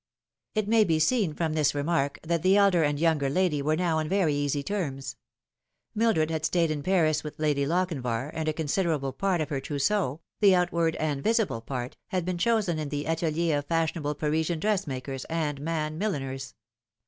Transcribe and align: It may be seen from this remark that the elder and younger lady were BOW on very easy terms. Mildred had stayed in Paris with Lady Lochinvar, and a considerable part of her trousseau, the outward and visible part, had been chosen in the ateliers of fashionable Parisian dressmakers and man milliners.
It 0.55 0.67
may 0.67 0.83
be 0.83 0.97
seen 0.97 1.35
from 1.35 1.53
this 1.53 1.75
remark 1.75 2.17
that 2.23 2.41
the 2.41 2.57
elder 2.57 2.81
and 2.81 2.99
younger 2.99 3.29
lady 3.29 3.61
were 3.61 3.75
BOW 3.77 3.97
on 3.99 4.09
very 4.09 4.33
easy 4.33 4.63
terms. 4.63 5.15
Mildred 5.93 6.31
had 6.31 6.43
stayed 6.43 6.71
in 6.71 6.81
Paris 6.81 7.23
with 7.23 7.37
Lady 7.37 7.67
Lochinvar, 7.67 8.31
and 8.33 8.47
a 8.49 8.51
considerable 8.53 9.13
part 9.13 9.41
of 9.41 9.49
her 9.49 9.61
trousseau, 9.61 10.21
the 10.39 10.55
outward 10.55 10.95
and 10.95 11.23
visible 11.23 11.61
part, 11.61 11.97
had 12.07 12.25
been 12.25 12.39
chosen 12.39 12.79
in 12.79 12.89
the 12.89 13.05
ateliers 13.05 13.59
of 13.59 13.65
fashionable 13.65 14.15
Parisian 14.15 14.59
dressmakers 14.59 15.23
and 15.25 15.61
man 15.61 15.99
milliners. 15.99 16.55